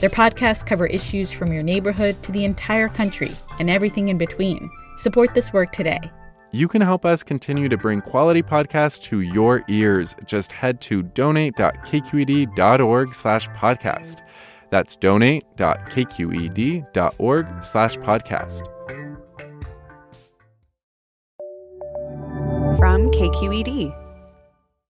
Their 0.00 0.10
podcasts 0.10 0.66
cover 0.66 0.86
issues 0.86 1.30
from 1.30 1.52
your 1.52 1.62
neighborhood 1.62 2.20
to 2.22 2.32
the 2.32 2.44
entire 2.44 2.88
country 2.88 3.30
and 3.58 3.70
everything 3.70 4.08
in 4.08 4.18
between. 4.18 4.70
Support 4.96 5.34
this 5.34 5.52
work 5.52 5.70
today. 5.72 6.00
You 6.52 6.66
can 6.66 6.82
help 6.82 7.04
us 7.04 7.22
continue 7.22 7.68
to 7.68 7.76
bring 7.76 8.00
quality 8.00 8.42
podcasts 8.42 9.00
to 9.04 9.20
your 9.20 9.62
ears. 9.68 10.16
Just 10.26 10.50
head 10.50 10.80
to 10.82 11.02
donate.kqed.org 11.02 13.14
slash 13.14 13.48
podcast. 13.50 14.26
That's 14.70 14.96
donate.kqed.org 14.96 17.64
slash 17.64 17.96
podcast. 17.98 18.66
from 22.80 23.10
KQED. 23.10 23.94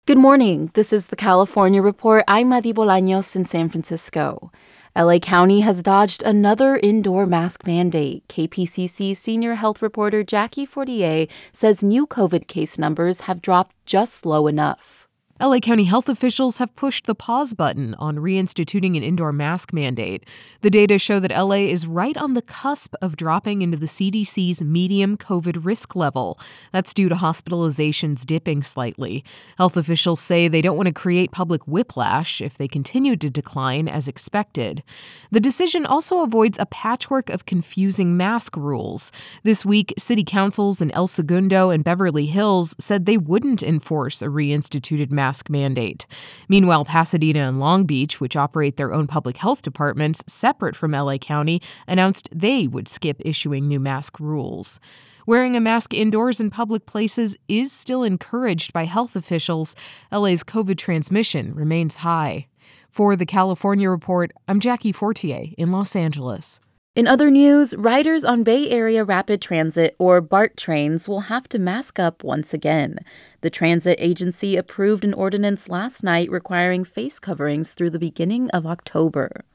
Good 0.05 0.17
morning. 0.17 0.71
This 0.73 0.91
is 0.91 1.07
the 1.07 1.15
California 1.15 1.81
Report. 1.81 2.21
I'm 2.27 2.49
Madi 2.49 2.73
Bolaños 2.73 3.33
in 3.33 3.45
San 3.45 3.69
Francisco. 3.69 4.51
LA 4.97 5.19
County 5.19 5.59
has 5.59 5.83
dodged 5.83 6.23
another 6.23 6.77
indoor 6.77 7.27
mask 7.27 7.67
mandate. 7.67 8.27
KPCC 8.29 9.15
senior 9.15 9.53
health 9.53 9.79
reporter 9.79 10.23
Jackie 10.23 10.65
Fortier 10.65 11.27
says 11.53 11.83
new 11.83 12.07
COVID 12.07 12.47
case 12.47 12.79
numbers 12.79 13.21
have 13.21 13.39
dropped 13.39 13.75
just 13.85 14.25
low 14.25 14.47
enough. 14.47 15.06
LA 15.39 15.59
County 15.59 15.83
health 15.83 16.09
officials 16.09 16.57
have 16.57 16.75
pushed 16.75 17.05
the 17.05 17.13
pause 17.13 17.53
button 17.53 17.93
on 17.99 18.15
reinstituting 18.15 18.97
an 18.97 19.03
indoor 19.03 19.31
mask 19.31 19.71
mandate. 19.71 20.25
The 20.61 20.71
data 20.71 20.97
show 20.97 21.19
that 21.19 21.29
LA 21.29 21.67
is 21.67 21.85
right 21.85 22.17
on 22.17 22.33
the 22.33 22.41
cusp 22.41 22.95
of 23.03 23.15
dropping 23.15 23.61
into 23.61 23.77
the 23.77 23.85
CDC's 23.85 24.63
medium 24.63 25.15
COVID 25.15 25.63
risk 25.63 25.95
level. 25.95 26.39
That's 26.71 26.91
due 26.91 27.07
to 27.07 27.13
hospitalizations 27.13 28.25
dipping 28.25 28.63
slightly. 28.63 29.23
Health 29.59 29.77
officials 29.77 30.19
say 30.19 30.47
they 30.47 30.63
don't 30.63 30.75
want 30.75 30.87
to 30.87 30.93
create 30.93 31.29
public 31.29 31.67
whiplash 31.67 32.41
if 32.41 32.57
they 32.57 32.67
continue 32.67 33.15
to 33.15 33.29
decline 33.29 33.87
as 33.87 34.07
expected. 34.07 34.81
The 35.29 35.39
decision 35.39 35.85
also 35.85 36.21
avoids 36.21 36.57
a 36.57 36.65
patchwork 36.65 37.29
of 37.29 37.45
confusing 37.45 38.17
mask 38.17 38.57
rules. 38.57 39.11
This 39.43 39.63
week, 39.63 39.93
city 39.99 40.23
councils 40.23 40.81
in 40.81 40.89
El 40.91 41.05
Segundo 41.05 41.69
and 41.69 41.83
Beverly 41.83 42.25
Hills 42.25 42.75
said 42.79 43.05
they 43.05 43.17
wouldn't 43.17 43.61
enforce 43.61 44.23
a 44.23 44.25
reinstituted 44.25 45.11
mask 45.11 45.26
mask 45.27 45.49
mandate. 45.49 46.07
Meanwhile, 46.47 46.85
Pasadena 46.85 47.49
and 47.49 47.59
Long 47.59 47.83
Beach, 47.83 48.21
which 48.21 48.37
operate 48.37 48.77
their 48.77 48.93
own 48.93 49.07
public 49.07 49.35
health 49.35 49.61
departments 49.61 50.23
separate 50.25 50.73
from 50.73 50.91
LA 50.91 51.17
County, 51.17 51.61
announced 51.85 52.29
they 52.31 52.65
would 52.65 52.87
skip 52.87 53.17
issuing 53.25 53.67
new 53.67 53.79
mask 53.79 54.21
rules. 54.21 54.79
Wearing 55.25 55.57
a 55.57 55.59
mask 55.59 55.93
indoors 55.93 56.39
in 56.39 56.49
public 56.49 56.85
places 56.85 57.35
is 57.49 57.73
still 57.73 58.03
encouraged 58.03 58.71
by 58.71 58.85
health 58.85 59.17
officials. 59.17 59.75
LA's 60.13 60.45
COVID 60.45 60.77
transmission 60.77 61.53
remains 61.53 61.97
high. 61.97 62.47
For 62.89 63.17
the 63.17 63.25
California 63.25 63.89
Report, 63.89 64.31
I'm 64.47 64.61
Jackie 64.61 64.93
Fortier 64.93 65.47
in 65.57 65.73
Los 65.73 65.93
Angeles. 65.93 66.61
In 66.97 67.05
other 67.05 67.29
news, 67.29 67.75
riders 67.75 68.25
on 68.25 68.41
Bay 68.41 68.71
Area 68.71 69.03
Rapid 69.03 69.39
Transit 69.39 69.95
or 69.99 70.19
BART 70.19 70.57
trains 70.57 71.07
will 71.07 71.29
have 71.29 71.47
to 71.49 71.59
mask 71.59 71.99
up 71.99 72.23
once 72.23 72.55
again. 72.55 72.97
The 73.41 73.51
transit 73.51 73.99
agency 74.01 74.57
approved 74.57 75.05
an 75.05 75.13
ordinance 75.13 75.69
last 75.69 76.03
night 76.03 76.31
requiring 76.31 76.83
face 76.83 77.19
coverings 77.19 77.75
through 77.75 77.91
the 77.91 77.99
beginning 77.99 78.49
of 78.49 78.65
October. 78.65 79.45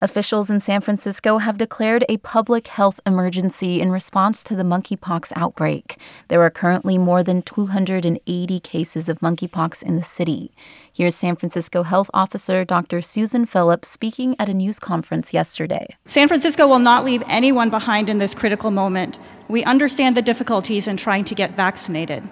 Officials 0.00 0.48
in 0.48 0.60
San 0.60 0.80
Francisco 0.80 1.38
have 1.38 1.58
declared 1.58 2.04
a 2.08 2.18
public 2.18 2.68
health 2.68 3.00
emergency 3.04 3.80
in 3.80 3.90
response 3.90 4.44
to 4.44 4.54
the 4.54 4.62
monkeypox 4.62 5.32
outbreak. 5.34 6.00
There 6.28 6.40
are 6.42 6.50
currently 6.50 6.98
more 6.98 7.24
than 7.24 7.42
280 7.42 8.60
cases 8.60 9.08
of 9.08 9.18
monkeypox 9.18 9.82
in 9.82 9.96
the 9.96 10.04
city. 10.04 10.52
Here's 10.92 11.16
San 11.16 11.34
Francisco 11.34 11.82
Health 11.82 12.10
Officer 12.14 12.64
Dr. 12.64 13.00
Susan 13.00 13.44
Phillips 13.44 13.88
speaking 13.88 14.36
at 14.38 14.48
a 14.48 14.54
news 14.54 14.78
conference 14.78 15.34
yesterday. 15.34 15.96
San 16.06 16.28
Francisco 16.28 16.68
will 16.68 16.78
not 16.78 17.04
leave 17.04 17.24
anyone 17.26 17.68
behind 17.68 18.08
in 18.08 18.18
this 18.18 18.36
critical 18.36 18.70
moment. 18.70 19.18
We 19.48 19.64
understand 19.64 20.16
the 20.16 20.22
difficulties 20.22 20.86
in 20.86 20.96
trying 20.96 21.24
to 21.24 21.34
get 21.34 21.56
vaccinated. 21.56 22.22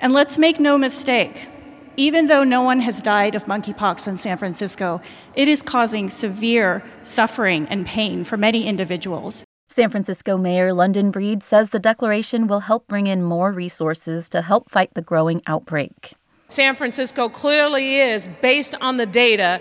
And 0.00 0.12
let's 0.12 0.38
make 0.38 0.60
no 0.60 0.78
mistake, 0.78 1.48
even 1.96 2.26
though 2.26 2.44
no 2.44 2.62
one 2.62 2.80
has 2.80 3.00
died 3.00 3.34
of 3.34 3.44
monkeypox 3.44 4.08
in 4.08 4.16
San 4.16 4.36
Francisco, 4.36 5.00
it 5.34 5.48
is 5.48 5.62
causing 5.62 6.08
severe 6.08 6.82
suffering 7.02 7.66
and 7.68 7.86
pain 7.86 8.24
for 8.24 8.36
many 8.36 8.66
individuals. 8.66 9.44
San 9.68 9.90
Francisco 9.90 10.36
Mayor 10.36 10.72
London 10.72 11.10
Breed 11.10 11.42
says 11.42 11.70
the 11.70 11.78
declaration 11.78 12.46
will 12.46 12.60
help 12.60 12.86
bring 12.86 13.06
in 13.06 13.22
more 13.22 13.52
resources 13.52 14.28
to 14.28 14.42
help 14.42 14.70
fight 14.70 14.94
the 14.94 15.02
growing 15.02 15.42
outbreak. 15.46 16.14
San 16.48 16.74
Francisco 16.74 17.28
clearly 17.28 17.96
is, 17.96 18.28
based 18.40 18.74
on 18.80 18.98
the 18.98 19.06
data, 19.06 19.60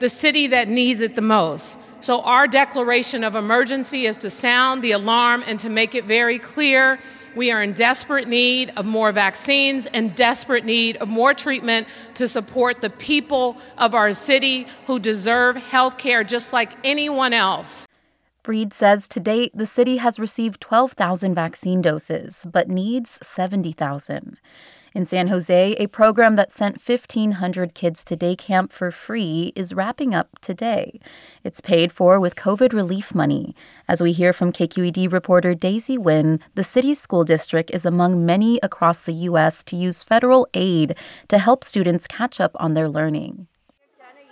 the 0.00 0.08
city 0.08 0.46
that 0.48 0.68
needs 0.68 1.00
it 1.00 1.14
the 1.14 1.20
most. 1.20 1.78
So, 2.00 2.22
our 2.22 2.48
declaration 2.48 3.22
of 3.22 3.36
emergency 3.36 4.06
is 4.06 4.18
to 4.18 4.30
sound 4.30 4.82
the 4.82 4.90
alarm 4.90 5.44
and 5.46 5.60
to 5.60 5.70
make 5.70 5.94
it 5.94 6.04
very 6.04 6.40
clear 6.40 6.98
we 7.36 7.50
are 7.50 7.62
in 7.62 7.72
desperate 7.72 8.28
need 8.28 8.72
of 8.76 8.84
more 8.86 9.12
vaccines 9.12 9.86
and 9.86 10.14
desperate 10.14 10.64
need 10.64 10.96
of 10.96 11.08
more 11.08 11.34
treatment 11.34 11.88
to 12.14 12.28
support 12.28 12.80
the 12.80 12.90
people 12.90 13.56
of 13.78 13.94
our 13.94 14.12
city 14.12 14.66
who 14.86 14.98
deserve 14.98 15.56
health 15.56 15.98
care 15.98 16.24
just 16.24 16.52
like 16.52 16.72
anyone 16.84 17.32
else. 17.32 17.86
Breed 18.42 18.72
says 18.72 19.06
to 19.08 19.20
date, 19.20 19.52
the 19.54 19.66
city 19.66 19.98
has 19.98 20.18
received 20.18 20.60
12,000 20.60 21.34
vaccine 21.34 21.80
doses, 21.80 22.44
but 22.50 22.68
needs 22.68 23.18
70,000. 23.22 24.36
In 24.94 25.06
San 25.06 25.28
Jose, 25.28 25.72
a 25.78 25.86
program 25.86 26.36
that 26.36 26.52
sent 26.52 26.86
1,500 26.86 27.74
kids 27.74 28.04
to 28.04 28.14
day 28.14 28.36
camp 28.36 28.72
for 28.72 28.90
free 28.90 29.50
is 29.56 29.72
wrapping 29.72 30.14
up 30.14 30.38
today. 30.40 31.00
It's 31.42 31.62
paid 31.62 31.90
for 31.90 32.20
with 32.20 32.36
COVID 32.36 32.74
relief 32.74 33.14
money. 33.14 33.56
As 33.88 34.02
we 34.02 34.12
hear 34.12 34.34
from 34.34 34.52
KQED 34.52 35.10
reporter 35.10 35.54
Daisy 35.54 35.96
Nguyen, 35.96 36.40
the 36.56 36.64
city's 36.64 37.00
school 37.00 37.24
district 37.24 37.70
is 37.70 37.86
among 37.86 38.26
many 38.26 38.60
across 38.62 39.00
the 39.00 39.14
U.S. 39.30 39.64
to 39.64 39.76
use 39.76 40.02
federal 40.02 40.46
aid 40.52 40.94
to 41.28 41.38
help 41.38 41.64
students 41.64 42.06
catch 42.06 42.38
up 42.38 42.52
on 42.56 42.74
their 42.74 42.88
learning. 42.88 43.46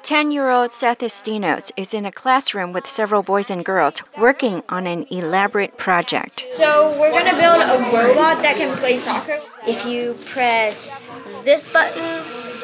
10 0.02 0.30
year 0.30 0.50
old 0.50 0.72
Seth 0.72 0.98
Estinos 1.00 1.70
is 1.76 1.92
in 1.92 2.06
a 2.06 2.12
classroom 2.12 2.72
with 2.72 2.86
several 2.86 3.22
boys 3.22 3.50
and 3.50 3.64
girls 3.64 4.02
working 4.18 4.62
on 4.68 4.86
an 4.86 5.06
elaborate 5.10 5.76
project. 5.76 6.46
So, 6.54 6.98
we're 6.98 7.10
going 7.10 7.26
to 7.26 7.38
build 7.38 7.60
a 7.62 7.78
robot 7.92 8.42
that 8.42 8.56
can 8.56 8.76
play 8.78 8.98
soccer. 8.98 9.38
If 9.66 9.84
you 9.84 10.14
press 10.24 11.08
this 11.44 11.68
button, 11.68 12.02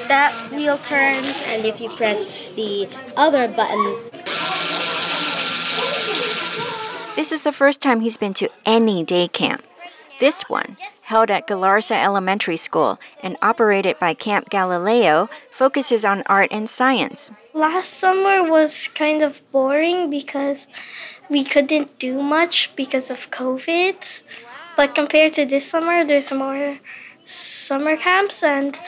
that 0.08 0.32
wheel 0.50 0.78
turns, 0.78 1.40
and 1.46 1.64
if 1.66 1.80
you 1.80 1.90
press 1.90 2.24
the 2.54 2.88
other 3.16 3.48
button, 3.48 3.96
this 7.16 7.32
is 7.32 7.42
the 7.42 7.52
first 7.52 7.82
time 7.82 8.00
he's 8.00 8.16
been 8.16 8.34
to 8.34 8.48
any 8.64 9.04
day 9.04 9.28
camp. 9.28 9.62
This 10.18 10.48
one, 10.48 10.78
held 11.02 11.30
at 11.30 11.46
Galarza 11.46 12.02
Elementary 12.02 12.56
School 12.56 12.98
and 13.22 13.36
operated 13.42 13.98
by 13.98 14.14
Camp 14.14 14.48
Galileo, 14.48 15.28
focuses 15.50 16.04
on 16.04 16.22
art 16.26 16.48
and 16.50 16.70
science. 16.70 17.32
Last 17.52 17.92
summer 17.92 18.42
was 18.42 18.88
kind 18.88 19.22
of 19.22 19.42
boring 19.52 20.08
because 20.08 20.68
we 21.28 21.44
couldn't 21.44 21.98
do 21.98 22.22
much 22.22 22.70
because 22.76 23.10
of 23.10 23.30
COVID. 23.30 24.20
But 24.76 24.94
compared 24.94 25.34
to 25.34 25.44
this 25.44 25.68
summer, 25.68 26.04
there's 26.04 26.32
more 26.32 26.78
summer 27.26 27.96
camps 27.96 28.42
and 28.42 28.78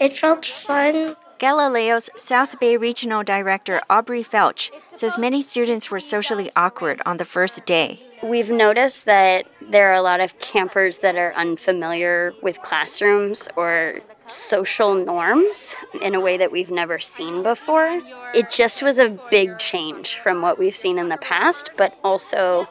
it 0.00 0.16
felt 0.16 0.46
fun. 0.46 1.16
Galileo's 1.38 2.08
South 2.16 2.58
Bay 2.60 2.76
Regional 2.76 3.24
Director 3.24 3.82
Aubrey 3.90 4.22
Felch 4.22 4.70
says 4.94 5.18
many 5.18 5.42
students 5.42 5.90
were 5.90 6.00
socially 6.00 6.50
awkward 6.54 7.02
on 7.04 7.16
the 7.16 7.24
first 7.24 7.66
day. 7.66 8.00
We've 8.22 8.50
noticed 8.50 9.04
that 9.06 9.46
there 9.72 9.90
are 9.90 9.94
a 9.94 10.02
lot 10.02 10.20
of 10.20 10.38
campers 10.38 10.98
that 10.98 11.16
are 11.16 11.34
unfamiliar 11.34 12.32
with 12.42 12.60
classrooms 12.62 13.48
or 13.56 14.00
social 14.26 14.94
norms 14.94 15.74
in 16.00 16.14
a 16.14 16.20
way 16.20 16.36
that 16.36 16.52
we've 16.52 16.70
never 16.70 16.98
seen 16.98 17.42
before. 17.42 18.00
It 18.34 18.50
just 18.50 18.82
was 18.82 18.98
a 18.98 19.18
big 19.30 19.58
change 19.58 20.16
from 20.16 20.42
what 20.42 20.58
we've 20.58 20.76
seen 20.76 20.98
in 20.98 21.08
the 21.08 21.16
past, 21.16 21.70
but 21.76 21.98
also 22.04 22.68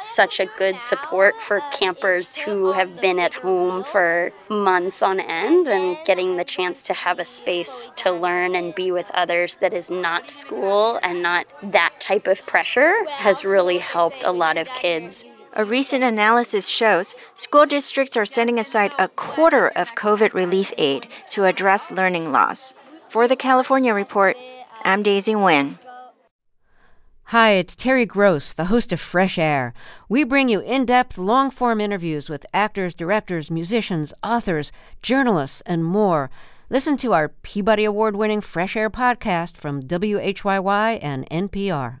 such 0.00 0.38
a 0.38 0.46
good 0.58 0.80
support 0.80 1.34
for 1.40 1.60
campers 1.72 2.36
who 2.36 2.72
have 2.72 3.00
been 3.00 3.18
at 3.18 3.32
home 3.32 3.84
for 3.84 4.32
months 4.48 5.02
on 5.02 5.20
end 5.20 5.68
and 5.68 5.96
getting 6.04 6.36
the 6.36 6.44
chance 6.44 6.82
to 6.82 6.94
have 6.94 7.18
a 7.18 7.24
space 7.24 7.90
to 7.96 8.10
learn 8.10 8.54
and 8.54 8.74
be 8.74 8.92
with 8.92 9.10
others 9.14 9.56
that 9.56 9.72
is 9.72 9.90
not 9.90 10.30
school 10.30 10.98
and 11.02 11.22
not 11.22 11.46
that 11.62 11.92
type 12.00 12.26
of 12.26 12.44
pressure 12.46 12.94
has 13.08 13.44
really 13.44 13.78
helped 13.78 14.22
a 14.24 14.32
lot 14.32 14.58
of 14.58 14.68
kids. 14.70 15.24
A 15.56 15.64
recent 15.64 16.02
analysis 16.02 16.66
shows 16.66 17.14
school 17.36 17.64
districts 17.64 18.16
are 18.16 18.26
setting 18.26 18.58
aside 18.58 18.90
a 18.98 19.06
quarter 19.06 19.68
of 19.68 19.94
COVID 19.94 20.34
relief 20.34 20.72
aid 20.78 21.06
to 21.30 21.44
address 21.44 21.92
learning 21.92 22.32
loss. 22.32 22.74
For 23.08 23.28
the 23.28 23.36
California 23.36 23.94
Report, 23.94 24.36
I'm 24.82 25.04
Daisy 25.04 25.32
Nguyen. 25.32 25.78
Hi, 27.26 27.52
it's 27.52 27.76
Terry 27.76 28.04
Gross, 28.04 28.52
the 28.52 28.64
host 28.64 28.92
of 28.92 28.98
Fresh 28.98 29.38
Air. 29.38 29.74
We 30.08 30.24
bring 30.24 30.48
you 30.48 30.58
in 30.58 30.86
depth, 30.86 31.18
long 31.18 31.52
form 31.52 31.80
interviews 31.80 32.28
with 32.28 32.44
actors, 32.52 32.92
directors, 32.92 33.48
musicians, 33.48 34.12
authors, 34.24 34.72
journalists, 35.02 35.60
and 35.66 35.84
more. 35.84 36.30
Listen 36.68 36.96
to 36.96 37.12
our 37.12 37.28
Peabody 37.28 37.84
Award 37.84 38.16
winning 38.16 38.40
Fresh 38.40 38.74
Air 38.74 38.90
podcast 38.90 39.56
from 39.56 39.82
WHYY 39.82 40.98
and 41.00 41.30
NPR. 41.30 42.00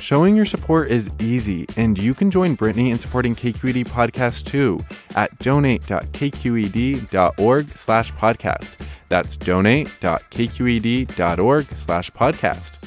Showing 0.00 0.36
your 0.36 0.46
support 0.46 0.88
is 0.88 1.10
easy, 1.20 1.66
and 1.76 1.98
you 1.98 2.14
can 2.14 2.30
join 2.30 2.54
Brittany 2.54 2.90
in 2.90 2.98
supporting 2.98 3.34
KQED 3.34 3.86
Podcast 3.88 4.44
too 4.44 4.80
at 5.14 5.36
donate.kqed.org 5.38 7.68
slash 7.70 8.12
podcast. 8.12 8.76
That's 9.08 9.36
donate.kqed.org 9.36 11.66
slash 11.76 12.10
podcast. 12.12 12.78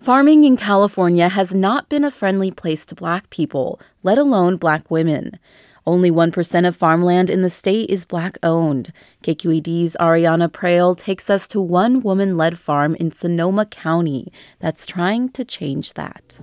Farming 0.00 0.42
in 0.42 0.56
California 0.56 1.28
has 1.28 1.54
not 1.54 1.88
been 1.88 2.02
a 2.02 2.10
friendly 2.10 2.50
place 2.50 2.84
to 2.86 2.96
black 2.96 3.30
people, 3.30 3.80
let 4.02 4.18
alone 4.18 4.56
black 4.56 4.90
women. 4.90 5.38
Only 5.86 6.10
1% 6.10 6.68
of 6.68 6.76
farmland 6.76 7.28
in 7.28 7.42
the 7.42 7.50
state 7.50 7.90
is 7.90 8.04
black 8.04 8.38
owned. 8.42 8.92
KQED's 9.24 9.96
Ariana 9.98 10.48
Proehl 10.48 10.96
takes 10.96 11.28
us 11.28 11.48
to 11.48 11.60
one 11.60 12.00
woman 12.00 12.36
led 12.36 12.58
farm 12.58 12.94
in 12.96 13.10
Sonoma 13.10 13.66
County 13.66 14.32
that's 14.60 14.86
trying 14.86 15.28
to 15.30 15.44
change 15.44 15.94
that. 15.94 16.40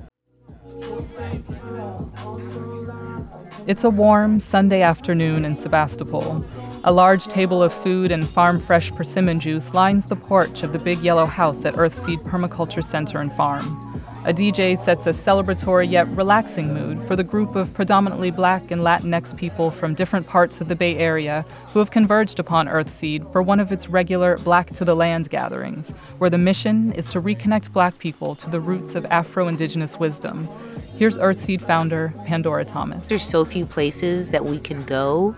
It's 3.66 3.84
a 3.84 3.90
warm 3.90 4.40
Sunday 4.40 4.82
afternoon 4.82 5.46
in 5.46 5.56
Sebastopol. 5.56 6.44
A 6.84 6.92
large 6.92 7.26
table 7.28 7.62
of 7.62 7.74
food 7.74 8.12
and 8.12 8.28
farm 8.28 8.60
fresh 8.60 8.92
persimmon 8.92 9.40
juice 9.40 9.74
lines 9.74 10.08
the 10.08 10.16
porch 10.16 10.64
of 10.64 10.74
the 10.74 10.80
big 10.80 11.00
yellow 11.00 11.26
house 11.26 11.66
at 11.66 11.76
Earthseed 11.76 12.20
Permaculture 12.24 12.84
Center 12.84 13.20
and 13.20 13.32
Farm. 13.32 13.89
A 14.30 14.32
DJ 14.32 14.78
sets 14.78 15.08
a 15.08 15.10
celebratory 15.10 15.90
yet 15.90 16.08
relaxing 16.10 16.72
mood 16.72 17.02
for 17.02 17.16
the 17.16 17.24
group 17.24 17.56
of 17.56 17.74
predominantly 17.74 18.30
black 18.30 18.70
and 18.70 18.84
Latinx 18.84 19.36
people 19.36 19.72
from 19.72 19.96
different 19.96 20.28
parts 20.28 20.62
of 20.62 20.68
the 20.68 20.76
Bay 20.76 20.98
Area 20.98 21.44
who 21.70 21.80
have 21.80 21.90
converged 21.90 22.38
upon 22.38 22.68
Earthseed 22.68 23.32
for 23.32 23.42
one 23.42 23.60
of 23.60 23.72
its 23.72 23.90
regular 23.90 24.38
Black 24.38 24.70
to 24.74 24.86
the 24.86 24.96
Land 24.96 25.32
gatherings, 25.32 25.96
where 26.20 26.30
the 26.30 26.38
mission 26.38 26.92
is 26.92 27.10
to 27.10 27.20
reconnect 27.20 27.74
black 27.74 27.98
people 27.98 28.36
to 28.36 28.48
the 28.52 28.60
roots 28.60 28.94
of 28.94 29.04
Afro 29.08 29.48
Indigenous 29.48 29.98
wisdom. 29.98 30.48
Here's 30.96 31.18
Earthseed 31.18 31.64
founder 31.64 32.14
Pandora 32.28 32.66
Thomas. 32.66 33.08
There's 33.08 33.28
so 33.28 33.44
few 33.44 33.66
places 33.66 34.30
that 34.30 34.46
we 34.46 34.60
can 34.60 34.84
go, 34.84 35.36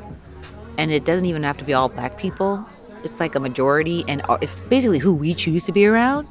and 0.78 0.92
it 0.92 1.06
doesn't 1.06 1.28
even 1.28 1.44
have 1.44 1.56
to 1.60 1.64
be 1.64 1.74
all 1.74 1.88
black 1.88 2.18
people. 2.18 2.66
It's 3.06 3.22
like 3.22 3.36
a 3.36 3.40
majority, 3.40 4.04
and 4.10 4.22
it's 4.42 4.64
basically 4.64 5.00
who 5.00 5.16
we 5.16 5.34
choose 5.34 5.66
to 5.68 5.72
be 5.72 5.86
around. 5.86 6.28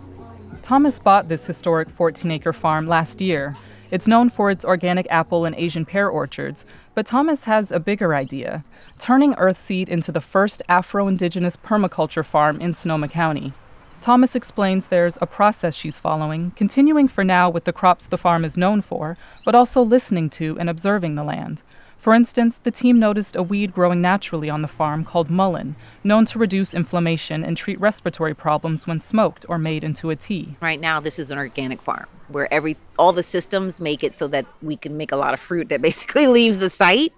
Thomas 0.70 1.00
bought 1.00 1.26
this 1.26 1.46
historic 1.46 1.90
14 1.90 2.31
acre 2.31 2.52
farm 2.52 2.87
last 2.87 3.20
year. 3.20 3.56
It's 3.90 4.06
known 4.06 4.31
for 4.31 4.52
its 4.52 4.64
organic 4.64 5.05
apple 5.11 5.44
and 5.44 5.56
Asian 5.56 5.84
pear 5.84 6.08
orchards, 6.08 6.64
but 6.94 7.06
Thomas 7.06 7.43
has 7.46 7.72
a 7.72 7.81
bigger 7.81 8.14
idea 8.14 8.62
turning 8.96 9.34
Earthseed 9.34 9.88
into 9.88 10.12
the 10.12 10.20
first 10.20 10.62
Afro 10.69 11.08
Indigenous 11.08 11.56
permaculture 11.56 12.25
farm 12.25 12.61
in 12.61 12.72
Sonoma 12.72 13.08
County. 13.08 13.52
Thomas 14.00 14.37
explains 14.37 14.87
there's 14.87 15.19
a 15.20 15.26
process 15.26 15.75
she's 15.75 15.99
following, 15.99 16.52
continuing 16.52 17.08
for 17.08 17.25
now 17.25 17.50
with 17.50 17.64
the 17.64 17.73
crops 17.73 18.06
the 18.06 18.16
farm 18.16 18.44
is 18.44 18.56
known 18.56 18.81
for, 18.81 19.16
but 19.44 19.56
also 19.56 19.82
listening 19.82 20.31
to 20.31 20.56
and 20.61 20.70
observing 20.70 21.16
the 21.16 21.25
land. 21.25 21.64
For 22.00 22.14
instance, 22.14 22.56
the 22.56 22.70
team 22.70 22.99
noticed 22.99 23.37
a 23.37 23.43
weed 23.43 23.75
growing 23.75 24.00
naturally 24.00 24.49
on 24.49 24.62
the 24.62 24.69
farm 24.69 25.05
called 25.05 25.29
mullein, 25.29 25.76
known 26.02 26.25
to 26.25 26.38
reduce 26.38 26.73
inflammation 26.73 27.44
and 27.44 27.58
treat 27.58 27.79
respiratory 27.79 28.32
problems 28.32 28.87
when 28.87 29.00
smoked 29.00 29.44
or 29.50 29.58
made 29.58 29.85
into 29.85 30.08
a 30.08 30.17
tea. 30.17 30.56
Right 30.62 30.81
now, 30.81 30.99
this 30.99 31.19
is 31.19 31.31
an 31.31 31.37
organic 31.37 31.82
farm 31.82 32.06
where 32.29 32.50
every 32.50 32.79
all 32.99 33.12
the 33.12 33.23
systems 33.23 33.82
make 33.82 34.02
it 34.02 34.14
so 34.14 34.26
that 34.29 34.47
we 34.62 34.79
can 34.79 34.97
make 34.97 35.12
a 35.12 35.17
lot 35.17 35.35
of 35.35 35.41
fruit 35.41 35.69
that 35.69 35.82
basically 35.88 36.26
leaves 36.26 36.58
the 36.58 36.70
site, 36.70 37.12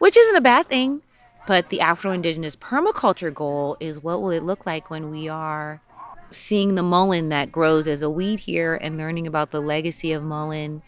which 0.00 0.16
isn't 0.16 0.34
a 0.34 0.40
bad 0.40 0.66
thing. 0.66 1.02
But 1.46 1.68
the 1.68 1.80
Afro 1.80 2.10
Indigenous 2.10 2.56
permaculture 2.56 3.32
goal 3.32 3.76
is 3.78 4.02
what 4.02 4.20
will 4.20 4.30
it 4.30 4.42
look 4.42 4.66
like 4.66 4.90
when 4.90 5.12
we 5.12 5.28
are 5.28 5.80
seeing 6.32 6.74
the 6.74 6.82
mullein 6.82 7.28
that 7.28 7.52
grows 7.52 7.86
as 7.86 8.02
a 8.02 8.10
weed 8.10 8.40
here 8.40 8.74
and 8.74 8.98
learning 8.98 9.28
about 9.28 9.52
the 9.52 9.60
legacy 9.60 10.10
of 10.10 10.24
mullein 10.24 10.82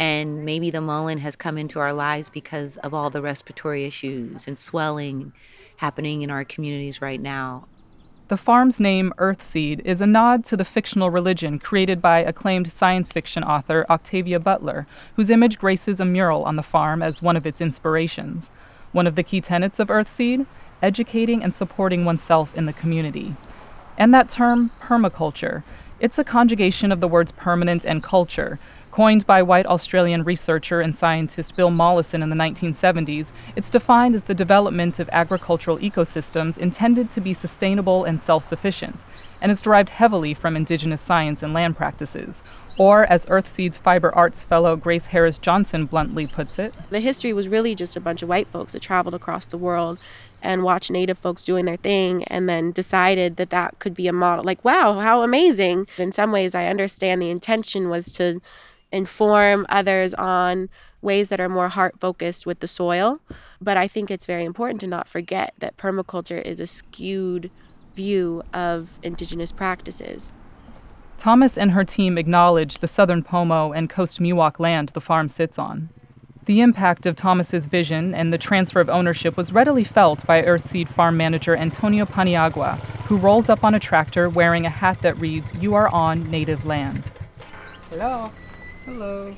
and 0.00 0.46
maybe 0.46 0.70
the 0.70 0.80
mullein 0.80 1.18
has 1.18 1.36
come 1.36 1.58
into 1.58 1.78
our 1.78 1.92
lives 1.92 2.30
because 2.30 2.78
of 2.78 2.94
all 2.94 3.10
the 3.10 3.20
respiratory 3.20 3.84
issues 3.84 4.48
and 4.48 4.58
swelling 4.58 5.30
happening 5.76 6.22
in 6.22 6.30
our 6.30 6.42
communities 6.42 7.02
right 7.02 7.20
now. 7.20 7.66
The 8.28 8.38
farm's 8.38 8.80
name, 8.80 9.12
Earthseed, 9.18 9.82
is 9.84 10.00
a 10.00 10.06
nod 10.06 10.42
to 10.46 10.56
the 10.56 10.64
fictional 10.64 11.10
religion 11.10 11.58
created 11.58 12.00
by 12.00 12.20
acclaimed 12.20 12.72
science 12.72 13.12
fiction 13.12 13.44
author 13.44 13.84
Octavia 13.90 14.40
Butler, 14.40 14.86
whose 15.16 15.28
image 15.28 15.58
graces 15.58 16.00
a 16.00 16.06
mural 16.06 16.44
on 16.44 16.56
the 16.56 16.62
farm 16.62 17.02
as 17.02 17.20
one 17.20 17.36
of 17.36 17.46
its 17.46 17.60
inspirations. 17.60 18.50
One 18.92 19.06
of 19.06 19.16
the 19.16 19.22
key 19.22 19.42
tenets 19.42 19.78
of 19.78 19.88
Earthseed? 19.88 20.46
Educating 20.82 21.42
and 21.44 21.52
supporting 21.52 22.06
oneself 22.06 22.54
in 22.56 22.64
the 22.64 22.72
community. 22.72 23.34
And 23.98 24.14
that 24.14 24.30
term, 24.30 24.70
permaculture, 24.80 25.62
it's 25.98 26.18
a 26.18 26.24
conjugation 26.24 26.90
of 26.90 27.00
the 27.00 27.08
words 27.08 27.30
permanent 27.32 27.84
and 27.84 28.02
culture, 28.02 28.58
Coined 28.90 29.24
by 29.24 29.40
white 29.40 29.66
Australian 29.66 30.24
researcher 30.24 30.80
and 30.80 30.96
scientist 30.96 31.54
Bill 31.54 31.70
Mollison 31.70 32.24
in 32.24 32.28
the 32.30 32.34
1970s, 32.34 33.30
it's 33.54 33.70
defined 33.70 34.16
as 34.16 34.22
the 34.22 34.34
development 34.34 34.98
of 34.98 35.08
agricultural 35.12 35.78
ecosystems 35.78 36.58
intended 36.58 37.08
to 37.12 37.20
be 37.20 37.32
sustainable 37.32 38.02
and 38.02 38.20
self 38.20 38.42
sufficient, 38.42 39.04
and 39.40 39.52
is 39.52 39.62
derived 39.62 39.90
heavily 39.90 40.34
from 40.34 40.56
indigenous 40.56 41.00
science 41.00 41.40
and 41.40 41.54
land 41.54 41.76
practices. 41.76 42.42
Or, 42.78 43.04
as 43.04 43.26
Earthseed's 43.26 43.76
fiber 43.76 44.12
arts 44.12 44.42
fellow 44.42 44.74
Grace 44.74 45.06
Harris 45.06 45.38
Johnson 45.38 45.86
bluntly 45.86 46.26
puts 46.26 46.58
it, 46.58 46.74
the 46.90 46.98
history 46.98 47.32
was 47.32 47.46
really 47.46 47.76
just 47.76 47.96
a 47.96 48.00
bunch 48.00 48.22
of 48.22 48.28
white 48.28 48.48
folks 48.48 48.72
that 48.72 48.82
traveled 48.82 49.14
across 49.14 49.46
the 49.46 49.58
world 49.58 50.00
and 50.42 50.64
watched 50.64 50.90
native 50.90 51.18
folks 51.18 51.44
doing 51.44 51.64
their 51.64 51.76
thing 51.76 52.24
and 52.24 52.48
then 52.48 52.72
decided 52.72 53.36
that 53.36 53.50
that 53.50 53.78
could 53.78 53.94
be 53.94 54.08
a 54.08 54.12
model. 54.12 54.44
Like, 54.44 54.64
wow, 54.64 54.98
how 54.98 55.22
amazing. 55.22 55.86
In 55.96 56.10
some 56.10 56.32
ways, 56.32 56.56
I 56.56 56.66
understand 56.66 57.22
the 57.22 57.30
intention 57.30 57.88
was 57.88 58.12
to 58.14 58.40
inform 58.92 59.66
others 59.68 60.14
on 60.14 60.68
ways 61.02 61.28
that 61.28 61.40
are 61.40 61.48
more 61.48 61.68
heart 61.68 61.98
focused 61.98 62.46
with 62.46 62.60
the 62.60 62.68
soil. 62.68 63.20
But 63.60 63.76
I 63.76 63.88
think 63.88 64.10
it's 64.10 64.26
very 64.26 64.44
important 64.44 64.80
to 64.80 64.86
not 64.86 65.08
forget 65.08 65.54
that 65.58 65.76
permaculture 65.76 66.42
is 66.42 66.60
a 66.60 66.66
skewed 66.66 67.50
view 67.94 68.42
of 68.52 68.98
indigenous 69.02 69.52
practices. 69.52 70.32
Thomas 71.18 71.58
and 71.58 71.72
her 71.72 71.84
team 71.84 72.16
acknowledge 72.16 72.78
the 72.78 72.88
southern 72.88 73.22
Pomo 73.22 73.72
and 73.72 73.90
Coast 73.90 74.20
Miwok 74.20 74.58
land 74.58 74.90
the 74.90 75.00
farm 75.00 75.28
sits 75.28 75.58
on. 75.58 75.90
The 76.46 76.62
impact 76.62 77.04
of 77.04 77.14
Thomas's 77.14 77.66
vision 77.66 78.14
and 78.14 78.32
the 78.32 78.38
transfer 78.38 78.80
of 78.80 78.88
ownership 78.88 79.36
was 79.36 79.52
readily 79.52 79.84
felt 79.84 80.24
by 80.26 80.42
Earthseed 80.42 80.88
farm 80.88 81.16
manager 81.18 81.54
Antonio 81.54 82.06
Paniagua, 82.06 82.78
who 83.06 83.18
rolls 83.18 83.50
up 83.50 83.62
on 83.62 83.74
a 83.74 83.78
tractor 83.78 84.28
wearing 84.30 84.64
a 84.64 84.70
hat 84.70 85.00
that 85.00 85.18
reads, 85.18 85.54
You 85.54 85.74
are 85.74 85.88
on 85.88 86.30
native 86.30 86.64
land. 86.64 87.10
Hello. 87.90 88.32
Hello. 88.90 89.32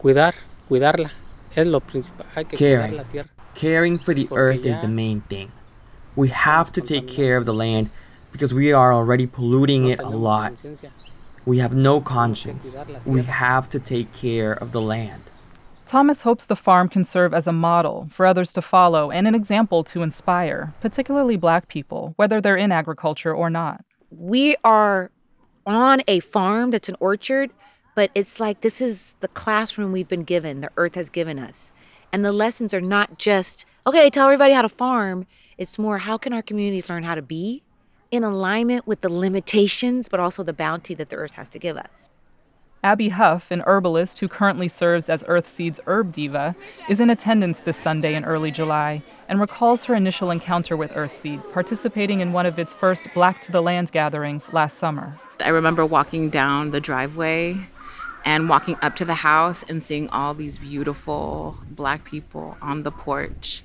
Cuidar, 0.00 0.34
cuidarla 0.68 1.12
es 1.54 1.64
lo 1.64 1.78
principal. 1.78 2.26
Hay 2.34 2.44
que 2.44 2.58
Caring. 2.58 2.96
la 2.96 3.04
tierra. 3.04 3.28
Caring 3.54 3.98
for 3.98 4.14
the 4.14 4.26
earth 4.32 4.66
is 4.66 4.80
the 4.80 4.88
main 4.88 5.20
thing. 5.20 5.52
We 6.16 6.30
have 6.30 6.72
to 6.72 6.80
take 6.80 7.06
care 7.06 7.36
of 7.36 7.44
the 7.44 7.54
land 7.54 7.90
because 8.32 8.52
we 8.52 8.72
are 8.72 8.92
already 8.92 9.28
polluting 9.28 9.86
it 9.86 10.00
a 10.00 10.08
lot. 10.08 10.54
We 11.46 11.58
have 11.58 11.72
no 11.72 12.00
conscience. 12.00 12.74
We 13.04 13.22
have 13.22 13.70
to 13.70 13.78
take 13.78 14.12
care 14.12 14.52
of 14.52 14.72
the 14.72 14.80
land. 14.80 15.22
Thomas 15.86 16.22
hopes 16.22 16.44
the 16.44 16.56
farm 16.56 16.88
can 16.88 17.04
serve 17.04 17.32
as 17.32 17.46
a 17.46 17.52
model 17.52 18.08
for 18.10 18.26
others 18.26 18.52
to 18.54 18.62
follow 18.62 19.12
and 19.12 19.28
an 19.28 19.36
example 19.36 19.84
to 19.84 20.02
inspire, 20.02 20.72
particularly 20.80 21.36
black 21.36 21.68
people, 21.68 22.14
whether 22.16 22.40
they're 22.40 22.56
in 22.56 22.72
agriculture 22.72 23.32
or 23.32 23.50
not. 23.50 23.84
We 24.10 24.56
are 24.64 25.12
on 25.64 26.02
a 26.08 26.18
farm 26.18 26.72
that's 26.72 26.88
an 26.88 26.96
orchard, 26.98 27.52
but 27.94 28.10
it's 28.14 28.40
like 28.40 28.60
this 28.60 28.80
is 28.80 29.14
the 29.20 29.28
classroom 29.28 29.92
we've 29.92 30.08
been 30.08 30.24
given, 30.24 30.60
the 30.60 30.70
earth 30.76 30.94
has 30.94 31.10
given 31.10 31.38
us. 31.38 31.72
And 32.12 32.24
the 32.24 32.32
lessons 32.32 32.72
are 32.72 32.80
not 32.80 33.18
just, 33.18 33.66
okay, 33.86 34.10
tell 34.10 34.26
everybody 34.26 34.52
how 34.52 34.62
to 34.62 34.68
farm. 34.68 35.26
It's 35.58 35.78
more, 35.78 35.98
how 35.98 36.18
can 36.18 36.32
our 36.32 36.42
communities 36.42 36.88
learn 36.88 37.04
how 37.04 37.14
to 37.14 37.22
be 37.22 37.62
in 38.10 38.22
alignment 38.22 38.86
with 38.86 39.00
the 39.00 39.08
limitations, 39.08 40.08
but 40.08 40.20
also 40.20 40.42
the 40.42 40.52
bounty 40.52 40.94
that 40.94 41.10
the 41.10 41.16
earth 41.16 41.32
has 41.32 41.48
to 41.50 41.58
give 41.58 41.76
us? 41.76 42.10
Abby 42.84 43.08
Huff, 43.08 43.50
an 43.50 43.62
herbalist 43.66 44.20
who 44.20 44.28
currently 44.28 44.68
serves 44.68 45.08
as 45.08 45.24
Earthseed's 45.24 45.80
herb 45.86 46.12
diva, 46.12 46.54
is 46.86 47.00
in 47.00 47.08
attendance 47.08 47.62
this 47.62 47.78
Sunday 47.78 48.14
in 48.14 48.26
early 48.26 48.50
July 48.50 49.02
and 49.26 49.40
recalls 49.40 49.84
her 49.84 49.94
initial 49.94 50.30
encounter 50.30 50.76
with 50.76 50.90
Earthseed, 50.92 51.50
participating 51.54 52.20
in 52.20 52.34
one 52.34 52.44
of 52.44 52.58
its 52.58 52.74
first 52.74 53.06
Black 53.14 53.40
to 53.40 53.52
the 53.52 53.62
Land 53.62 53.90
gatherings 53.90 54.52
last 54.52 54.76
summer. 54.76 55.18
I 55.40 55.48
remember 55.48 55.86
walking 55.86 56.28
down 56.28 56.72
the 56.72 56.80
driveway 56.80 57.68
and 58.24 58.48
walking 58.48 58.76
up 58.82 58.96
to 58.96 59.04
the 59.04 59.16
house 59.16 59.64
and 59.68 59.82
seeing 59.82 60.08
all 60.08 60.34
these 60.34 60.58
beautiful 60.58 61.58
black 61.70 62.04
people 62.04 62.56
on 62.62 62.82
the 62.82 62.90
porch. 62.90 63.62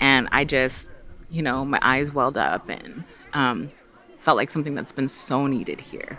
And 0.00 0.28
I 0.30 0.44
just, 0.44 0.88
you 1.30 1.42
know, 1.42 1.64
my 1.64 1.78
eyes 1.82 2.12
welled 2.12 2.38
up 2.38 2.68
and 2.68 3.04
um, 3.32 3.72
felt 4.18 4.36
like 4.36 4.50
something 4.50 4.74
that's 4.74 4.92
been 4.92 5.08
so 5.08 5.46
needed 5.46 5.80
here. 5.80 6.18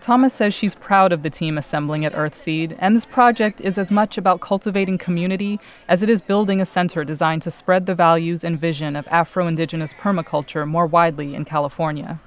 Thomas 0.00 0.32
says 0.32 0.54
she's 0.54 0.74
proud 0.74 1.12
of 1.12 1.22
the 1.22 1.28
team 1.28 1.58
assembling 1.58 2.06
at 2.06 2.14
Earthseed, 2.14 2.74
and 2.78 2.96
this 2.96 3.04
project 3.04 3.60
is 3.60 3.76
as 3.76 3.90
much 3.90 4.16
about 4.16 4.40
cultivating 4.40 4.96
community 4.96 5.60
as 5.88 6.02
it 6.02 6.08
is 6.08 6.22
building 6.22 6.58
a 6.58 6.64
center 6.64 7.04
designed 7.04 7.42
to 7.42 7.50
spread 7.50 7.84
the 7.84 7.94
values 7.94 8.42
and 8.42 8.58
vision 8.58 8.96
of 8.96 9.06
Afro 9.08 9.46
Indigenous 9.46 9.92
permaculture 9.92 10.66
more 10.66 10.86
widely 10.86 11.34
in 11.34 11.44
California. 11.44 12.18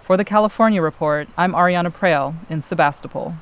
For 0.00 0.16
the 0.16 0.24
California 0.24 0.82
Report, 0.82 1.28
I'm 1.36 1.52
Ariana 1.52 1.94
Proehl 1.94 2.34
in 2.50 2.62
Sebastopol. 2.62 3.36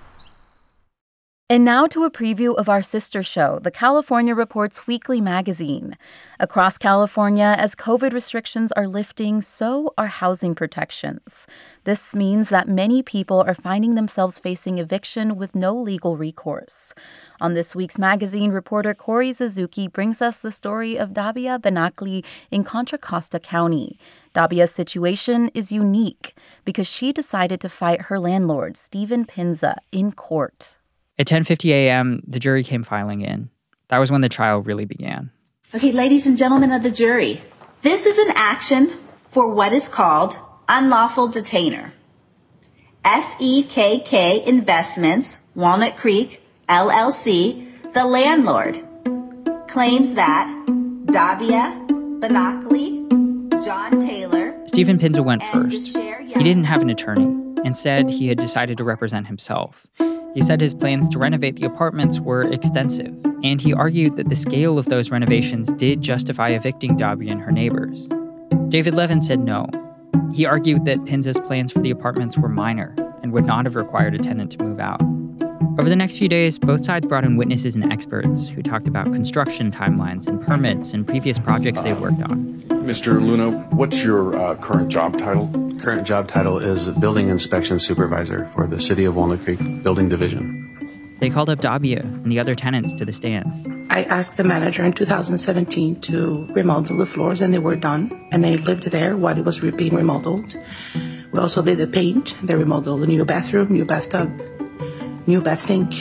And 1.51 1.65
now 1.65 1.87
to 1.87 2.05
a 2.05 2.11
preview 2.11 2.55
of 2.55 2.69
our 2.69 2.83
sister 2.83 3.23
show, 3.23 3.59
the 3.59 3.71
California 3.71 4.35
Reports 4.35 4.87
Weekly 4.87 5.19
Magazine. 5.19 5.97
Across 6.39 6.77
California, 6.77 7.55
as 7.57 7.75
COVID 7.75 8.13
restrictions 8.13 8.71
are 8.73 8.87
lifting, 8.87 9.41
so 9.41 9.95
are 9.97 10.09
housing 10.09 10.55
protections. 10.55 11.47
This 11.85 12.15
means 12.15 12.51
that 12.51 12.69
many 12.69 13.03
people 13.03 13.41
are 13.41 13.55
finding 13.55 13.95
themselves 13.95 14.39
facing 14.39 14.77
eviction 14.77 15.37
with 15.37 15.55
no 15.55 15.75
legal 15.75 16.19
recourse. 16.19 16.93
On 17.41 17.55
this 17.55 17.75
week's 17.75 17.99
magazine, 17.99 18.51
reporter 18.51 18.93
Corey 18.93 19.33
Suzuki 19.33 19.89
brings 19.89 20.21
us 20.21 20.41
the 20.41 20.53
story 20.53 20.99
of 20.99 21.15
Dabia 21.15 21.59
Benakli 21.59 22.27
in 22.51 22.63
Contra 22.63 22.99
Costa 22.99 23.41
County. 23.41 23.99
Dabia's 24.35 24.73
situation 24.73 25.51
is 25.55 25.73
unique 25.73 26.37
because 26.67 26.87
she 26.87 27.11
decided 27.11 27.59
to 27.63 27.71
fight 27.71 28.03
her 28.03 28.19
landlord, 28.19 28.77
Stephen 28.77 29.25
Pinza, 29.25 29.79
in 29.91 30.13
court. 30.13 30.77
At 31.19 31.27
10:50 31.27 31.71
a.m., 31.71 32.23
the 32.27 32.39
jury 32.39 32.63
came 32.63 32.83
filing 32.83 33.23
in. 33.23 33.51
That 33.89 33.99
was 33.99 34.11
when 34.11 34.21
the 34.21 34.29
trial 34.29 34.61
really 34.63 34.85
began. 34.85 35.31
Okay, 35.75 35.93
ladies 35.93 36.27
and 36.27 36.37
gentlemen 36.37 36.73
of 36.73 36.83
the 36.83 36.91
jury, 36.91 37.43
this 37.83 38.07
is 38.07 38.19
an 38.19 38.33
action 38.35 38.93
for 39.27 39.53
what 39.53 39.73
is 39.73 39.89
called 39.89 40.37
unlawful 40.69 41.29
detainer. 41.29 41.93
SEKK 43.05 44.45
Investments, 44.45 45.47
Walnut 45.55 45.97
Creek, 45.97 46.43
LLC, 46.69 47.67
the 47.95 48.05
landlord, 48.05 48.85
claims 49.67 50.15
that 50.15 50.47
Davia 51.07 51.81
Benakli, 52.21 53.65
John 53.65 53.99
Taylor. 53.99 54.55
Stephen 54.67 54.99
Pinza 54.99 55.23
went 55.23 55.43
first. 55.45 55.97
He 55.97 56.45
didn't 56.45 56.65
have 56.65 56.83
an 56.83 56.91
attorney. 56.91 57.49
and 57.65 57.77
said 57.77 58.09
he 58.09 58.29
had 58.29 58.39
decided 58.39 58.79
to 58.79 58.85
represent 58.85 59.27
himself. 59.27 59.87
He 60.39 60.43
said 60.43 60.61
his 60.61 60.73
plans 60.73 61.09
to 61.09 61.19
renovate 61.19 61.57
the 61.57 61.67
apartments 61.67 62.21
were 62.21 62.43
extensive, 62.53 63.13
and 63.43 63.61
he 63.61 63.75
argued 63.75 64.15
that 64.19 64.29
the 64.29 64.37
scale 64.37 64.79
of 64.79 64.85
those 64.85 65.11
renovations 65.11 65.73
did 65.73 66.01
justify 66.01 66.51
evicting 66.51 66.97
Dabia 66.97 67.33
and 67.33 67.41
her 67.41 67.51
neighbors. 67.51 68.09
David 68.69 68.95
Levin 68.95 69.21
said 69.21 69.41
no. 69.41 69.67
He 70.33 70.47
argued 70.47 70.85
that 70.85 71.05
Pinza's 71.07 71.41
plans 71.41 71.73
for 71.73 71.81
the 71.81 71.91
apartments 71.91 72.39
were 72.39 72.49
minor 72.49 72.95
and 73.21 73.33
would 73.33 73.47
not 73.47 73.65
have 73.65 73.75
required 73.75 74.15
a 74.15 74.19
tenant 74.19 74.53
to 74.53 74.63
move 74.63 74.79
out. 74.79 75.03
Over 75.77 75.89
the 75.89 75.97
next 75.97 76.19
few 76.19 76.29
days, 76.29 76.57
both 76.57 76.85
sides 76.85 77.09
brought 77.09 77.25
in 77.25 77.37
witnesses 77.37 77.75
and 77.75 77.93
experts 77.93 78.49
who 78.49 78.63
talked 78.63 78.87
about 78.87 79.13
construction 79.13 79.73
timelines 79.73 80.29
and 80.29 80.41
permits 80.41 80.93
and 80.93 81.05
previous 81.05 81.41
projects 81.41 81.83
they 81.83 81.95
worked 81.95 82.23
on. 82.23 82.63
Mr. 82.89 83.21
Luna, 83.21 83.51
what's 83.69 84.03
your 84.03 84.35
uh, 84.35 84.55
current 84.57 84.89
job 84.89 85.19
title? 85.19 85.47
Current 85.79 86.07
job 86.07 86.27
title 86.27 86.59
is 86.59 86.89
Building 86.89 87.29
Inspection 87.29 87.79
Supervisor 87.79 88.47
for 88.55 88.67
the 88.67 88.81
City 88.81 89.05
of 89.05 89.15
Walnut 89.15 89.45
Creek 89.45 89.59
Building 89.83 90.09
Division. 90.09 90.65
They 91.21 91.29
called 91.29 91.51
up 91.51 91.59
Dabia 91.59 92.01
and 92.01 92.33
the 92.33 92.39
other 92.39 92.55
tenants 92.55 92.95
to 92.95 93.05
the 93.05 93.13
stand. 93.13 93.87
I 93.91 94.05
asked 94.05 94.39
the 94.39 94.45
manager 94.45 94.83
in 94.85 94.95
2017 94.95 96.01
to 96.01 96.47
remodel 96.47 96.97
the 96.97 97.05
floors, 97.05 97.43
and 97.43 97.53
they 97.53 97.59
were 97.59 97.77
done. 97.77 98.27
And 98.33 98.43
they 98.43 98.57
lived 98.57 98.85
there 98.85 99.19
while 99.19 99.37
it 99.37 99.45
was 99.45 99.61
being 99.61 99.95
remodeled. 99.95 100.57
We 101.31 101.39
also 101.39 101.61
did 101.61 101.77
the 101.77 101.87
paint. 101.87 102.37
They 102.43 102.55
remodeled 102.55 103.03
the 103.03 103.07
new 103.07 103.27
bathroom, 103.27 103.71
new 103.71 103.85
bathtub, 103.85 104.31
new 105.27 105.43
bath 105.43 105.61
sink. 105.61 105.93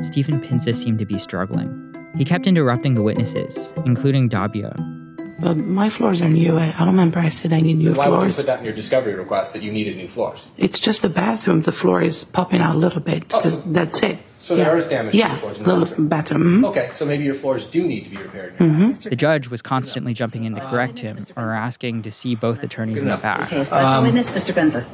Stephen 0.00 0.40
Pinza 0.40 0.72
seemed 0.72 0.98
to 0.98 1.04
be 1.04 1.18
struggling. 1.18 1.68
He 2.16 2.24
kept 2.24 2.46
interrupting 2.46 2.94
the 2.94 3.02
witnesses, 3.02 3.74
including 3.84 4.30
Dabia. 4.30 4.95
But 5.38 5.56
my 5.58 5.90
floors 5.90 6.22
are 6.22 6.28
new. 6.30 6.56
I, 6.56 6.68
I 6.74 6.78
don't 6.78 6.88
remember 6.88 7.18
I 7.18 7.28
said 7.28 7.52
I 7.52 7.60
need 7.60 7.74
new 7.76 7.92
Why 7.92 8.06
floors. 8.06 8.22
would 8.22 8.30
you 8.30 8.36
put 8.36 8.46
that 8.46 8.58
in 8.60 8.64
your 8.64 8.74
discovery 8.74 9.14
request 9.14 9.52
that 9.52 9.62
you 9.62 9.70
needed 9.70 9.96
new 9.96 10.08
floors? 10.08 10.48
It's 10.56 10.80
just 10.80 11.02
the 11.02 11.10
bathroom. 11.10 11.60
The 11.62 11.72
floor 11.72 12.00
is 12.00 12.24
popping 12.24 12.60
out 12.62 12.74
a 12.74 12.78
little 12.78 13.00
bit. 13.02 13.28
'cause 13.28 13.62
that's 13.70 14.02
it. 14.02 14.18
So 14.38 14.54
there 14.56 14.76
is 14.78 14.86
damage 14.88 15.14
yeah. 15.14 15.28
to 15.28 15.34
the 15.34 15.40
floors 15.40 15.58
in 15.58 15.64
the 15.64 15.68
little 15.74 15.84
bathroom. 16.06 16.08
bathroom. 16.08 16.62
mhm. 16.62 16.68
Okay, 16.70 16.88
so 16.94 17.04
maybe 17.04 17.24
your 17.24 17.34
floors 17.34 17.66
do 17.66 17.86
need 17.86 18.04
to 18.04 18.10
be 18.10 18.16
repaired. 18.16 18.56
Mhm. 18.58 19.10
The 19.10 19.16
judge 19.16 19.50
was 19.50 19.60
constantly 19.60 20.14
jumping 20.14 20.44
in 20.44 20.54
to 20.54 20.60
correct 20.60 21.00
him 21.00 21.18
or 21.36 21.50
asking 21.52 22.02
to 22.02 22.10
see 22.10 22.34
both 22.34 22.62
attorneys 22.62 23.02
in 23.02 23.08
the 23.08 23.16
back. 23.16 23.52
Okay, 23.52 23.58
let 23.70 23.96
the 23.96 24.02
witness, 24.02 24.30
Mr. 24.30 24.52
Benza. 24.54 24.84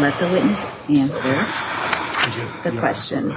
Let 0.00 0.18
the 0.18 0.28
witness 0.28 0.64
answer 0.88 1.36
the 2.64 2.76
question. 2.78 3.30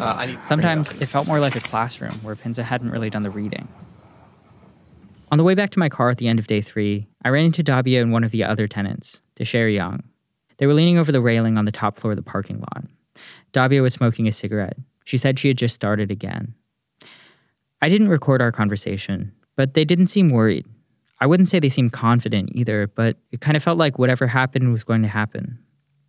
Uh, 0.00 0.26
Sometimes 0.44 0.92
it 1.00 1.06
felt 1.06 1.26
more 1.26 1.38
like 1.38 1.54
a 1.56 1.60
classroom 1.60 2.12
where 2.22 2.34
Pinza 2.34 2.62
hadn't 2.62 2.90
really 2.90 3.10
done 3.10 3.22
the 3.22 3.30
reading. 3.30 3.68
On 5.32 5.38
the 5.38 5.44
way 5.44 5.54
back 5.54 5.70
to 5.70 5.78
my 5.78 5.88
car 5.88 6.08
at 6.08 6.18
the 6.18 6.28
end 6.28 6.38
of 6.38 6.46
day 6.46 6.60
three, 6.60 7.08
I 7.24 7.30
ran 7.30 7.46
into 7.46 7.64
Dabia 7.64 8.00
and 8.00 8.12
one 8.12 8.22
of 8.22 8.30
the 8.30 8.44
other 8.44 8.68
tenants, 8.68 9.20
Desher 9.34 9.68
Young. 9.68 10.04
They 10.58 10.66
were 10.66 10.74
leaning 10.74 10.98
over 10.98 11.10
the 11.10 11.20
railing 11.20 11.58
on 11.58 11.64
the 11.64 11.72
top 11.72 11.96
floor 11.96 12.12
of 12.12 12.16
the 12.16 12.22
parking 12.22 12.60
lot. 12.60 12.84
Dabia 13.52 13.82
was 13.82 13.92
smoking 13.92 14.28
a 14.28 14.32
cigarette. 14.32 14.76
She 15.04 15.18
said 15.18 15.38
she 15.38 15.48
had 15.48 15.58
just 15.58 15.74
started 15.74 16.10
again. 16.10 16.54
I 17.82 17.88
didn't 17.88 18.08
record 18.08 18.40
our 18.40 18.52
conversation, 18.52 19.32
but 19.56 19.74
they 19.74 19.84
didn't 19.84 20.06
seem 20.08 20.30
worried. 20.30 20.64
I 21.20 21.26
wouldn't 21.26 21.48
say 21.48 21.58
they 21.58 21.68
seemed 21.68 21.92
confident 21.92 22.50
either, 22.52 22.86
but 22.86 23.16
it 23.32 23.40
kind 23.40 23.56
of 23.56 23.62
felt 23.62 23.78
like 23.78 23.98
whatever 23.98 24.26
happened 24.26 24.70
was 24.70 24.84
going 24.84 25.02
to 25.02 25.08
happen. 25.08 25.58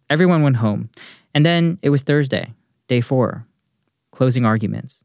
Everyone 0.09 0.43
went 0.43 0.57
home. 0.57 0.89
And 1.33 1.45
then 1.45 1.79
it 1.81 1.89
was 1.89 2.03
Thursday, 2.03 2.53
day 2.87 3.01
four, 3.01 3.45
closing 4.11 4.45
arguments. 4.45 5.03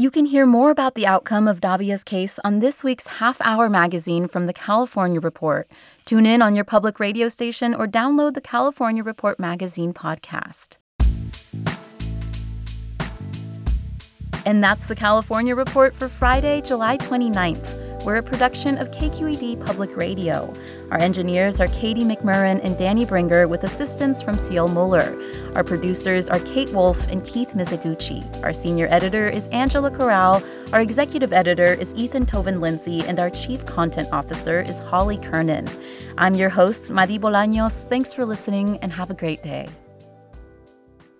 You 0.00 0.10
can 0.10 0.24
hear 0.24 0.46
more 0.46 0.70
about 0.70 0.94
the 0.94 1.06
outcome 1.06 1.46
of 1.46 1.60
Davia's 1.60 2.02
case 2.02 2.38
on 2.42 2.60
this 2.60 2.82
week's 2.82 3.06
half 3.18 3.38
hour 3.42 3.68
magazine 3.68 4.28
from 4.28 4.46
the 4.46 4.54
California 4.54 5.20
Report. 5.20 5.70
Tune 6.06 6.24
in 6.24 6.40
on 6.40 6.54
your 6.54 6.64
public 6.64 6.98
radio 6.98 7.28
station 7.28 7.74
or 7.74 7.86
download 7.86 8.32
the 8.32 8.40
California 8.40 9.02
Report 9.02 9.38
magazine 9.38 9.92
podcast. 9.92 10.78
And 14.46 14.64
that's 14.64 14.88
the 14.88 14.96
California 14.96 15.54
Report 15.54 15.94
for 15.94 16.08
Friday, 16.08 16.62
July 16.62 16.96
29th. 16.96 17.89
We're 18.04 18.16
a 18.16 18.22
production 18.22 18.78
of 18.78 18.90
KQED 18.90 19.62
Public 19.64 19.94
Radio. 19.94 20.54
Our 20.90 20.98
engineers 20.98 21.60
are 21.60 21.66
Katie 21.68 22.02
McMurrin 22.02 22.58
and 22.64 22.78
Danny 22.78 23.04
Bringer 23.04 23.46
with 23.46 23.64
assistance 23.64 24.22
from 24.22 24.38
Ciel 24.38 24.68
Muller. 24.68 25.14
Our 25.54 25.62
producers 25.62 26.30
are 26.30 26.40
Kate 26.40 26.72
Wolf 26.72 27.06
and 27.08 27.22
Keith 27.22 27.50
Mizuguchi. 27.50 28.24
Our 28.42 28.54
senior 28.54 28.86
editor 28.90 29.28
is 29.28 29.48
Angela 29.48 29.90
Corral. 29.90 30.42
Our 30.72 30.80
executive 30.80 31.34
editor 31.34 31.74
is 31.74 31.94
Ethan 31.94 32.24
Toven-Lindsey. 32.24 33.02
and 33.02 33.20
our 33.20 33.28
chief 33.28 33.66
content 33.66 34.08
officer 34.12 34.62
is 34.62 34.78
Holly 34.78 35.18
Kernan. 35.18 35.68
I'm 36.16 36.34
your 36.34 36.48
host, 36.48 36.90
Madi 36.90 37.18
Bolaños. 37.18 37.86
Thanks 37.86 38.14
for 38.14 38.24
listening 38.24 38.78
and 38.78 38.94
have 38.94 39.10
a 39.10 39.14
great 39.14 39.42
day. 39.42 39.68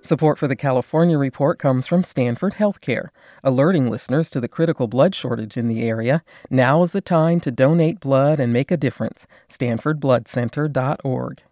Support 0.02 0.38
for 0.38 0.48
the 0.48 0.56
California 0.56 1.18
Report 1.18 1.58
comes 1.58 1.86
from 1.86 2.04
Stanford 2.04 2.54
Healthcare, 2.54 3.08
alerting 3.44 3.90
listeners 3.90 4.30
to 4.30 4.40
the 4.40 4.48
critical 4.48 4.88
blood 4.88 5.14
shortage 5.14 5.58
in 5.58 5.68
the 5.68 5.82
area. 5.82 6.22
Now 6.48 6.82
is 6.82 6.92
the 6.92 7.02
time 7.02 7.38
to 7.40 7.50
donate 7.50 8.00
blood 8.00 8.40
and 8.40 8.50
make 8.50 8.70
a 8.70 8.78
difference. 8.78 9.26
StanfordBloodCenter.org. 9.50 11.42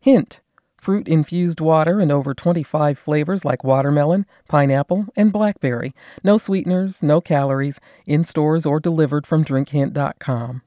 Hint 0.00 0.40
fruit 0.80 1.06
infused 1.06 1.60
water 1.60 2.00
in 2.00 2.10
over 2.10 2.32
25 2.32 2.98
flavors 2.98 3.44
like 3.44 3.62
watermelon, 3.62 4.24
pineapple, 4.48 5.06
and 5.14 5.30
blackberry. 5.30 5.94
No 6.24 6.38
sweeteners, 6.38 7.02
no 7.02 7.20
calories, 7.20 7.78
in 8.06 8.24
stores 8.24 8.64
or 8.64 8.80
delivered 8.80 9.26
from 9.26 9.44
drinkhint.com. 9.44 10.62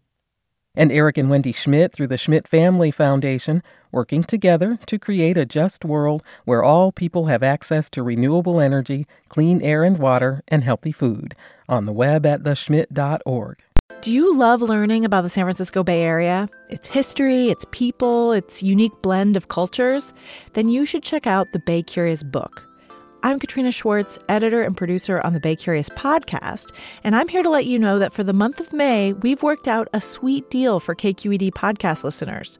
And 0.76 0.92
Eric 0.92 1.18
and 1.18 1.30
Wendy 1.30 1.52
Schmidt 1.52 1.94
through 1.94 2.08
the 2.08 2.18
Schmidt 2.18 2.48
Family 2.48 2.92
Foundation, 2.92 3.62
working 3.94 4.24
together 4.24 4.78
to 4.88 5.00
create 5.00 5.38
a 5.38 5.46
just 5.46 5.86
world 5.86 6.24
where 6.44 6.64
all 6.64 6.92
people 6.92 7.28
have 7.28 7.44
access 7.44 7.90
to 7.92 8.04
renewable 8.04 8.60
energy, 8.60 9.08
clean 9.30 9.62
air 9.62 9.84
and 9.84 9.98
water, 9.98 10.42
and 10.50 10.64
healthy 10.64 10.92
food. 10.92 11.36
On 11.70 11.86
the 11.86 11.94
web 11.94 12.26
at 12.26 12.44
theschmidt.org. 12.44 13.60
Do 14.02 14.12
you 14.12 14.38
love 14.38 14.62
learning 14.62 15.06
about 15.06 15.22
the 15.22 15.30
San 15.30 15.46
Francisco 15.46 15.82
Bay 15.82 16.02
Area? 16.02 16.50
Its 16.70 16.88
history, 16.88 17.50
its 17.50 17.66
people, 17.72 18.34
its 18.34 18.62
unique 18.62 19.02
blend 19.02 19.38
of 19.38 19.48
cultures? 19.48 20.12
Then 20.54 20.68
you 20.68 20.86
should 20.86 21.04
check 21.04 21.26
out 21.26 21.54
the 21.54 21.60
Bay 21.60 21.84
Curious 21.84 22.22
book. 22.22 22.68
I'm 23.26 23.40
Katrina 23.40 23.72
Schwartz, 23.72 24.20
editor 24.28 24.62
and 24.62 24.76
producer 24.76 25.22
on 25.22 25.32
the 25.32 25.40
Bay 25.40 25.56
Curious 25.56 25.88
podcast, 25.88 26.74
and 27.06 27.16
I'm 27.16 27.30
here 27.30 27.42
to 27.42 27.50
let 27.50 27.66
you 27.66 27.80
know 27.80 27.98
that 27.98 28.12
for 28.12 28.22
the 28.22 28.34
month 28.34 28.60
of 28.60 28.74
May, 28.74 29.14
we've 29.14 29.42
worked 29.42 29.70
out 29.70 29.88
a 29.94 30.02
sweet 30.02 30.50
deal 30.50 30.82
for 30.82 30.94
KQED 30.94 31.52
podcast 31.52 32.04
listeners. 32.04 32.60